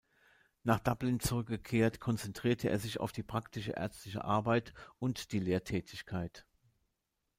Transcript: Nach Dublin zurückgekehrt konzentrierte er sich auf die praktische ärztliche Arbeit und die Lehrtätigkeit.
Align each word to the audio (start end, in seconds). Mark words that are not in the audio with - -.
Nach 0.63 0.79
Dublin 0.79 1.19
zurückgekehrt 1.19 1.99
konzentrierte 1.99 2.71
er 2.71 2.79
sich 2.79 2.99
auf 2.99 3.11
die 3.11 3.21
praktische 3.21 3.73
ärztliche 3.73 4.23
Arbeit 4.25 4.73
und 4.97 5.31
die 5.31 5.37
Lehrtätigkeit. 5.37 6.43